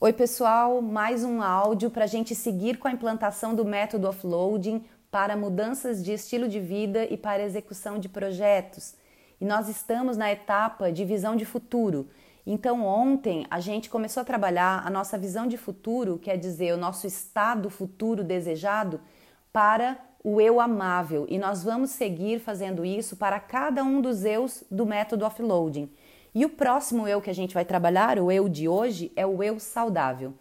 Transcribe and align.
Oi, 0.00 0.12
pessoal, 0.12 0.80
mais 0.80 1.24
um 1.24 1.42
áudio 1.42 1.90
para 1.90 2.04
a 2.04 2.06
gente 2.06 2.32
seguir 2.32 2.78
com 2.78 2.86
a 2.86 2.92
implantação 2.92 3.52
do 3.52 3.64
método 3.64 4.06
offloading 4.06 4.84
para 5.10 5.36
mudanças 5.36 6.04
de 6.04 6.12
estilo 6.12 6.46
de 6.46 6.60
vida 6.60 7.04
e 7.06 7.16
para 7.16 7.42
execução 7.42 7.98
de 7.98 8.08
projetos. 8.08 8.94
E 9.40 9.44
nós 9.44 9.68
estamos 9.68 10.16
na 10.16 10.30
etapa 10.30 10.92
de 10.92 11.04
visão 11.04 11.34
de 11.34 11.44
futuro. 11.44 12.08
Então, 12.46 12.86
ontem 12.86 13.44
a 13.50 13.58
gente 13.58 13.90
começou 13.90 14.20
a 14.20 14.24
trabalhar 14.24 14.86
a 14.86 14.88
nossa 14.88 15.18
visão 15.18 15.48
de 15.48 15.56
futuro, 15.56 16.16
quer 16.16 16.36
dizer, 16.36 16.72
o 16.72 16.78
nosso 16.78 17.04
estado 17.04 17.68
futuro 17.68 18.22
desejado, 18.22 19.00
para 19.52 19.98
o 20.22 20.40
eu 20.40 20.60
amável. 20.60 21.26
E 21.28 21.38
nós 21.38 21.64
vamos 21.64 21.90
seguir 21.90 22.38
fazendo 22.38 22.84
isso 22.84 23.16
para 23.16 23.40
cada 23.40 23.82
um 23.82 24.00
dos 24.00 24.24
eus 24.24 24.62
do 24.70 24.86
método 24.86 25.26
offloading. 25.26 25.90
E 26.34 26.44
o 26.44 26.48
próximo 26.48 27.06
eu 27.06 27.20
que 27.20 27.30
a 27.30 27.34
gente 27.34 27.54
vai 27.54 27.64
trabalhar, 27.64 28.18
o 28.18 28.30
eu 28.30 28.48
de 28.48 28.68
hoje, 28.68 29.12
é 29.16 29.26
o 29.26 29.42
eu 29.42 29.58
saudável. 29.58 30.34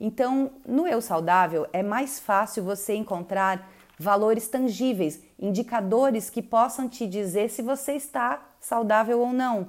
Então, 0.00 0.50
no 0.66 0.86
eu 0.86 1.00
saudável, 1.00 1.66
é 1.72 1.82
mais 1.82 2.18
fácil 2.18 2.64
você 2.64 2.94
encontrar 2.94 3.70
valores 3.98 4.48
tangíveis, 4.48 5.22
indicadores 5.38 6.28
que 6.28 6.42
possam 6.42 6.88
te 6.88 7.06
dizer 7.06 7.48
se 7.50 7.62
você 7.62 7.92
está 7.92 8.42
saudável 8.58 9.20
ou 9.20 9.32
não. 9.32 9.68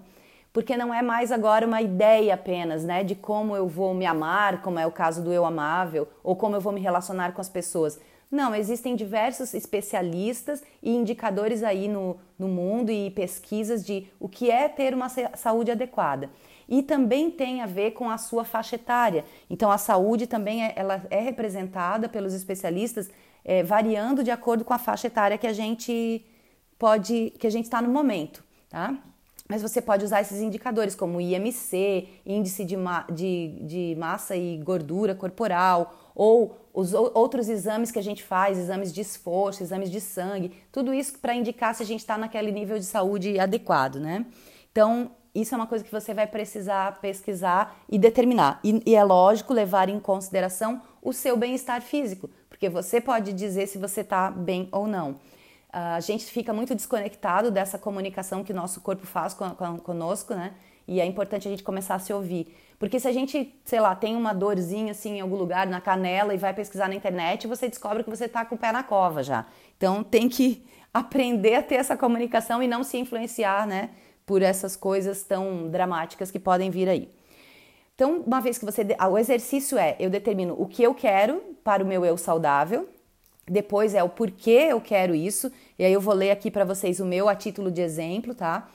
Porque 0.51 0.77
não 0.77 0.93
é 0.93 1.01
mais 1.01 1.31
agora 1.31 1.67
uma 1.67 1.81
ideia 1.81 2.34
apenas, 2.34 2.84
né, 2.84 3.03
de 3.03 3.13
como 3.13 3.55
eu 3.55 3.67
vou 3.67 3.93
me 3.93 4.05
amar, 4.05 4.62
como 4.62 4.79
é 4.79 4.87
o 4.87 4.91
caso 4.91 5.21
do 5.21 5.34
eu 5.34 5.45
amável, 5.45 6.07
ou 6.23 6.35
como 6.35 6.55
eu 6.55 6.62
vou 6.62 6.71
me 6.71 6.79
relacionar 6.79 7.34
com 7.34 7.41
as 7.41 7.49
pessoas. 7.49 7.99
Não, 8.29 8.53
existem 8.55 8.95
diversos 8.95 9.53
especialistas 9.53 10.63
e 10.81 10.93
indicadores 10.93 11.63
aí 11.63 11.88
no, 11.88 12.17
no 12.38 12.48
mundo 12.48 12.91
e 12.91 13.11
pesquisas 13.11 13.85
de 13.85 14.07
o 14.20 14.27
que 14.27 14.49
é 14.49 14.67
ter 14.67 14.93
uma 14.93 15.09
saúde 15.09 15.71
adequada. 15.71 16.29
E 16.67 16.81
também 16.81 17.29
tem 17.29 17.61
a 17.61 17.65
ver 17.65 17.91
com 17.91 18.09
a 18.09 18.17
sua 18.17 18.43
faixa 18.43 18.75
etária. 18.75 19.23
Então, 19.49 19.71
a 19.71 19.77
saúde 19.77 20.25
também 20.25 20.65
é, 20.65 20.73
ela 20.75 21.05
é 21.09 21.20
representada 21.20 22.09
pelos 22.09 22.34
especialistas 22.34 23.09
é, 23.43 23.62
variando 23.62 24.23
de 24.23 24.31
acordo 24.31 24.65
com 24.65 24.73
a 24.73 24.79
faixa 24.79 25.07
etária 25.07 25.37
que 25.37 25.46
a 25.46 25.53
gente 25.53 26.26
pode, 26.79 27.31
que 27.40 27.46
a 27.46 27.51
gente 27.51 27.65
está 27.65 27.81
no 27.81 27.90
momento, 27.90 28.43
tá? 28.68 28.98
Mas 29.48 29.62
você 29.62 29.79
pode 29.79 30.04
usar 30.04 30.21
esses 30.21 30.41
indicadores 30.41 30.96
como 30.96 31.21
IMC, 31.21 32.07
índice 32.26 32.65
de, 32.65 32.76
ma 32.76 33.05
de, 33.12 33.60
de 33.62 33.96
massa 33.98 34.35
e 34.35 34.57
gordura 34.57 35.13
corporal, 35.13 36.12
ou 36.15 36.57
os 36.74 36.93
outros 36.93 37.48
exames 37.48 37.91
que 37.91 37.99
a 37.99 38.04
gente 38.04 38.24
faz, 38.24 38.57
exames 38.57 38.91
de 38.91 39.02
esforço, 39.02 39.62
exames 39.62 39.91
de 39.91 40.02
sangue, 40.02 40.52
tudo 40.71 40.93
isso 40.93 41.20
para 41.20 41.35
indicar 41.35 41.76
se 41.76 41.84
a 41.84 41.85
gente 41.85 41.99
está 41.99 42.18
naquele 42.18 42.52
nível 42.52 42.79
de 42.79 42.85
saúde 42.85 43.40
adequado, 43.40 43.98
né? 43.98 44.26
Então, 44.71 45.12
isso 45.34 45.54
é 45.54 45.57
uma 45.57 45.68
coisa 45.68 45.84
que 45.84 45.91
você 45.91 46.13
vai 46.13 46.26
precisar 46.26 46.99
pesquisar 46.99 47.77
e 47.87 47.99
determinar. 47.99 48.59
E, 48.63 48.82
e 48.85 48.96
é 48.96 49.04
lógico 49.04 49.54
levar 49.54 49.90
em 49.90 49.99
consideração 49.99 50.82
o 51.02 51.13
seu 51.13 51.37
bem-estar 51.37 51.82
físico, 51.82 52.30
porque 52.49 52.68
você 52.68 52.99
pode 52.99 53.32
dizer 53.32 53.68
se 53.68 53.77
você 53.77 54.02
está 54.02 54.32
bem 54.32 54.68
ou 54.71 54.87
não. 54.87 55.18
A 55.77 55.99
gente 55.99 56.23
fica 56.23 56.54
muito 56.54 56.73
desconectado 56.73 57.51
dessa 57.51 57.77
comunicação 57.77 58.45
que 58.45 58.54
o 58.54 58.55
nosso 58.55 58.79
corpo 58.79 59.05
faz 59.05 59.35
conosco, 59.84 60.34
né? 60.34 60.54
E 60.87 61.01
é 61.01 61.05
importante 61.05 61.49
a 61.49 61.51
gente 61.51 61.63
começar 61.63 61.95
a 61.95 61.99
se 61.99 62.13
ouvir. 62.13 62.55
Porque 62.79 62.98
se 62.98 63.09
a 63.09 63.12
gente, 63.12 63.54
sei 63.65 63.81
lá, 63.81 63.93
tem 63.93 64.16
uma 64.16 64.31
dorzinha 64.31 64.91
assim 64.91 65.18
em 65.18 65.19
algum 65.19 65.35
lugar, 65.35 65.68
na 65.68 65.81
canela, 65.81 66.34
e 66.34 66.38
vai 66.38 66.53
pesquisar 66.53 66.88
na 66.88 66.96
internet, 66.96 67.46
você 67.46 67.68
descobre 67.68 68.06
que 68.06 68.09
você 68.09 68.23
está 68.23 68.46
com 68.46 68.56
o 68.56 68.57
pé 68.57 68.72
na 68.72 68.84
cova 68.84 69.22
já. 69.22 69.46
Então 69.75 70.01
tem 70.01 70.29
que 70.29 70.66
aprender 70.94 71.56
a 71.56 71.62
ter 71.62 71.75
essa 71.75 71.97
comunicação 71.97 72.63
e 72.63 72.68
não 72.69 72.81
se 72.81 72.97
influenciar, 72.97 73.68
né, 73.68 73.90
por 74.25 74.41
essas 74.41 74.78
coisas 74.78 75.23
tão 75.23 75.69
dramáticas 75.69 76.31
que 76.31 76.40
podem 76.40 76.69
vir 76.69 76.88
aí. 76.88 77.12
Então, 77.94 78.23
uma 78.25 78.40
vez 78.40 78.57
que 78.57 78.63
você. 78.63 78.81
O 79.12 79.18
exercício 79.18 79.78
é: 79.78 79.97
eu 80.00 80.09
determino 80.09 80.56
o 80.57 80.66
que 80.68 80.84
eu 80.84 80.96
quero 80.96 81.41
para 81.66 81.84
o 81.84 81.85
meu 81.85 82.06
eu 82.06 82.18
saudável, 82.18 82.88
depois 83.47 83.94
é 83.94 84.03
o 84.03 84.09
porquê 84.09 84.68
eu 84.69 84.81
quero 84.81 85.13
isso, 85.13 85.51
e 85.78 85.85
aí 85.85 85.94
eu 85.94 86.01
vou 86.01 86.13
ler 86.13 86.31
aqui 86.31 86.50
para 86.50 86.66
vocês 86.66 87.00
o 87.00 87.06
meu 87.06 87.30
a 87.30 87.36
título 87.36 87.69
de 87.69 87.81
exemplo, 87.81 88.34
tá? 88.34 88.69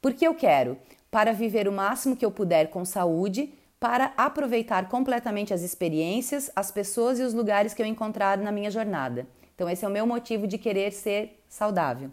Porque 0.00 0.26
eu 0.26 0.34
quero 0.34 0.76
para 1.10 1.32
viver 1.32 1.66
o 1.66 1.72
máximo 1.72 2.16
que 2.16 2.24
eu 2.24 2.30
puder 2.30 2.68
com 2.68 2.84
saúde, 2.84 3.52
para 3.80 4.12
aproveitar 4.16 4.88
completamente 4.90 5.54
as 5.54 5.62
experiências, 5.62 6.50
as 6.54 6.70
pessoas 6.70 7.18
e 7.18 7.22
os 7.22 7.32
lugares 7.32 7.72
que 7.72 7.80
eu 7.80 7.86
encontrar 7.86 8.36
na 8.36 8.52
minha 8.52 8.70
jornada. 8.70 9.26
Então, 9.54 9.68
esse 9.68 9.84
é 9.84 9.88
o 9.88 9.90
meu 9.90 10.06
motivo 10.06 10.46
de 10.46 10.58
querer 10.58 10.92
ser 10.92 11.42
saudável. 11.48 12.10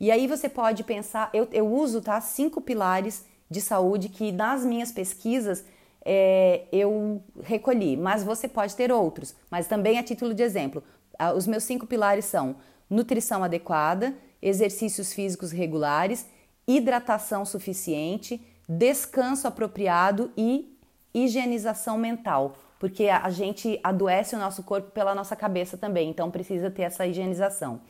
E 0.00 0.12
aí 0.12 0.28
você 0.28 0.48
pode 0.48 0.84
pensar, 0.84 1.28
eu, 1.34 1.48
eu 1.52 1.66
uso 1.66 2.00
tá, 2.00 2.20
cinco 2.20 2.60
pilares 2.60 3.24
de 3.50 3.60
saúde 3.60 4.08
que 4.08 4.30
nas 4.30 4.64
minhas 4.64 4.92
pesquisas 4.92 5.64
é, 6.04 6.62
eu 6.70 7.20
recolhi, 7.42 7.96
mas 7.96 8.22
você 8.22 8.46
pode 8.46 8.76
ter 8.76 8.92
outros, 8.92 9.34
mas 9.50 9.66
também 9.66 9.98
a 9.98 10.02
título 10.02 10.32
de 10.32 10.42
exemplo. 10.42 10.82
Os 11.34 11.46
meus 11.46 11.64
cinco 11.64 11.86
pilares 11.86 12.24
são 12.24 12.56
nutrição 12.88 13.42
adequada, 13.42 14.14
exercícios 14.40 15.12
físicos 15.12 15.50
regulares, 15.50 16.26
hidratação 16.66 17.44
suficiente, 17.44 18.40
descanso 18.68 19.48
apropriado 19.48 20.30
e 20.36 20.78
higienização 21.12 21.98
mental, 21.98 22.54
porque 22.78 23.08
a 23.08 23.30
gente 23.30 23.80
adoece 23.82 24.36
o 24.36 24.38
nosso 24.38 24.62
corpo 24.62 24.90
pela 24.90 25.14
nossa 25.14 25.34
cabeça 25.34 25.76
também, 25.76 26.10
então 26.10 26.30
precisa 26.30 26.70
ter 26.70 26.82
essa 26.82 27.06
higienização. 27.06 27.80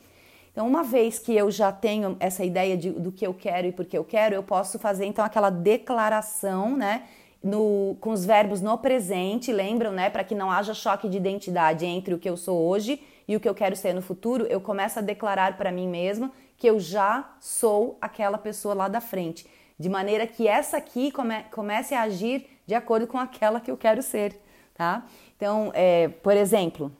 Então, 0.52 0.66
uma 0.66 0.82
vez 0.82 1.18
que 1.18 1.36
eu 1.36 1.50
já 1.50 1.70
tenho 1.70 2.16
essa 2.18 2.44
ideia 2.44 2.76
de, 2.76 2.90
do 2.90 3.12
que 3.12 3.26
eu 3.26 3.34
quero 3.34 3.66
e 3.68 3.72
por 3.72 3.84
que 3.84 3.96
eu 3.96 4.04
quero, 4.04 4.34
eu 4.34 4.42
posso 4.42 4.78
fazer 4.78 5.04
então 5.04 5.24
aquela 5.24 5.50
declaração, 5.50 6.76
né? 6.76 7.04
No, 7.40 7.96
com 8.00 8.10
os 8.10 8.24
verbos 8.24 8.60
no 8.60 8.76
presente, 8.76 9.52
lembram, 9.52 9.92
né? 9.92 10.10
Para 10.10 10.24
que 10.24 10.34
não 10.34 10.50
haja 10.50 10.74
choque 10.74 11.08
de 11.08 11.16
identidade 11.16 11.86
entre 11.86 12.12
o 12.12 12.18
que 12.18 12.28
eu 12.28 12.36
sou 12.36 12.58
hoje 12.58 13.00
e 13.28 13.36
o 13.36 13.40
que 13.40 13.48
eu 13.48 13.54
quero 13.54 13.76
ser 13.76 13.92
no 13.92 14.00
futuro, 14.00 14.46
eu 14.46 14.58
começo 14.58 14.98
a 14.98 15.02
declarar 15.02 15.58
para 15.58 15.70
mim 15.70 15.86
mesma 15.86 16.32
que 16.56 16.66
eu 16.66 16.80
já 16.80 17.30
sou 17.38 17.98
aquela 18.00 18.38
pessoa 18.38 18.74
lá 18.74 18.88
da 18.88 19.02
frente, 19.02 19.46
de 19.78 19.88
maneira 19.88 20.26
que 20.26 20.48
essa 20.48 20.78
aqui 20.78 21.12
come, 21.12 21.44
comece 21.52 21.94
a 21.94 22.02
agir 22.02 22.46
de 22.66 22.74
acordo 22.74 23.06
com 23.06 23.18
aquela 23.18 23.60
que 23.60 23.70
eu 23.70 23.76
quero 23.76 24.02
ser, 24.02 24.40
tá? 24.74 25.06
Então, 25.36 25.70
é, 25.74 26.08
por 26.08 26.36
exemplo, 26.36 26.90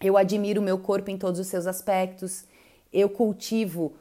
eu 0.00 0.16
admiro 0.16 0.60
o 0.60 0.64
meu 0.64 0.78
corpo 0.78 1.10
em 1.10 1.18
todos 1.18 1.40
os 1.40 1.48
seus 1.48 1.66
aspectos, 1.66 2.44
eu 2.92 3.08
cultivo 3.10 3.92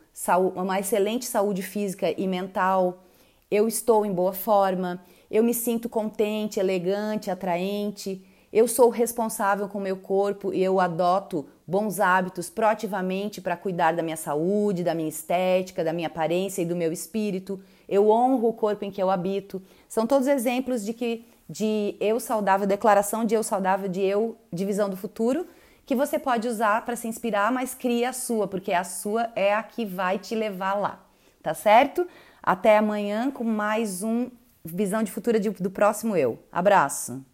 uma 0.55 0.79
excelente 0.79 1.25
saúde 1.25 1.61
física 1.61 2.13
e 2.15 2.27
mental, 2.27 3.03
eu 3.49 3.67
estou 3.67 4.05
em 4.05 4.13
boa 4.13 4.33
forma, 4.33 5.03
eu 5.29 5.43
me 5.43 5.53
sinto 5.53 5.89
contente, 5.89 6.59
elegante, 6.59 7.31
atraente, 7.31 8.23
eu 8.51 8.67
sou 8.67 8.89
responsável 8.89 9.67
com 9.69 9.77
o 9.77 9.81
meu 9.81 9.95
corpo 9.95 10.53
e 10.53 10.61
eu 10.61 10.79
adoto 10.79 11.47
bons 11.65 11.99
hábitos 11.99 12.49
proativamente 12.49 13.39
para 13.39 13.55
cuidar 13.55 13.93
da 13.93 14.03
minha 14.03 14.17
saúde, 14.17 14.83
da 14.83 14.93
minha 14.93 15.07
estética, 15.07 15.83
da 15.83 15.93
minha 15.93 16.07
aparência 16.07 16.61
e 16.61 16.65
do 16.65 16.75
meu 16.75 16.91
espírito. 16.91 17.61
Eu 17.87 18.09
honro 18.09 18.49
o 18.49 18.53
corpo 18.53 18.83
em 18.83 18.91
que 18.91 19.01
eu 19.01 19.09
habito. 19.09 19.61
São 19.87 20.05
todos 20.05 20.27
exemplos 20.27 20.83
de 20.83 20.93
que 20.93 21.25
de 21.49 21.95
eu 21.99 22.19
saudável, 22.19 22.65
declaração 22.65 23.25
de 23.25 23.35
eu 23.35 23.43
saudável, 23.43 23.89
de 23.89 24.01
eu 24.01 24.37
de 24.51 24.65
visão 24.65 24.89
do 24.89 24.95
futuro, 24.95 25.45
que 25.85 25.95
você 25.95 26.17
pode 26.17 26.47
usar 26.47 26.85
para 26.85 26.95
se 26.95 27.07
inspirar, 27.07 27.51
mas 27.51 27.73
cria 27.73 28.09
a 28.09 28.13
sua, 28.13 28.47
porque 28.47 28.71
a 28.71 28.85
sua 28.85 29.29
é 29.35 29.53
a 29.53 29.61
que 29.61 29.85
vai 29.85 30.17
te 30.17 30.33
levar 30.35 30.75
lá. 30.75 31.05
Tá 31.43 31.53
certo? 31.53 32.07
Até 32.41 32.77
amanhã 32.77 33.31
com 33.31 33.43
mais 33.43 34.03
um 34.03 34.29
visão 34.63 35.03
de 35.03 35.11
futuro 35.11 35.37
do 35.39 35.71
próximo 35.71 36.15
eu. 36.15 36.39
Abraço. 36.51 37.30